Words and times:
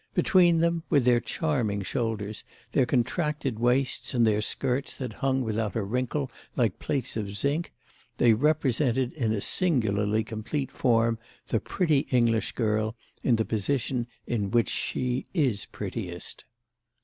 Between 0.15 0.57
them, 0.57 0.81
with 0.89 1.05
their 1.05 1.19
charming 1.19 1.83
shoulders, 1.83 2.43
their 2.71 2.87
contracted 2.87 3.59
waists 3.59 4.15
and 4.15 4.25
their 4.25 4.41
skirts 4.41 4.97
that 4.97 5.13
hung 5.21 5.41
without 5.43 5.75
a 5.75 5.83
wrinkle, 5.83 6.31
like 6.55 6.79
plates 6.79 7.15
of 7.15 7.37
zinc, 7.37 7.71
they 8.17 8.33
represented 8.33 9.13
in 9.13 9.31
a 9.31 9.41
singularly 9.41 10.23
complete 10.23 10.71
form 10.71 11.19
the 11.49 11.59
pretty 11.59 12.07
English 12.09 12.53
girl 12.53 12.95
in 13.21 13.35
the 13.35 13.45
position 13.45 14.07
in 14.25 14.49
which 14.49 14.69
she 14.69 15.27
is 15.35 15.67
prettiest. 15.67 16.45